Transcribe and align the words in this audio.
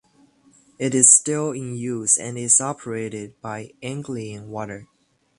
It 0.79 0.95
is 0.95 1.13
still 1.13 1.51
in 1.51 1.75
use 1.75 2.17
and 2.17 2.35
is 2.35 2.59
operated 2.59 3.39
by 3.39 3.73
Anglian 3.83 4.49
Water. 4.49 4.87